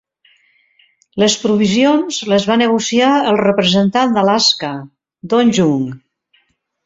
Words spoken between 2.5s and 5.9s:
va negociar el representant d'Alaska, Don Young.